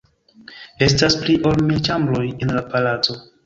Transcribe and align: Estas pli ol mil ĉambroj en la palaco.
Estas 0.85 1.19
pli 1.21 1.37
ol 1.51 1.63
mil 1.67 1.85
ĉambroj 1.91 2.25
en 2.35 2.59
la 2.59 2.69
palaco. 2.77 3.21